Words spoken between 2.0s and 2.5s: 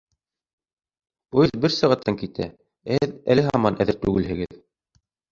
китә,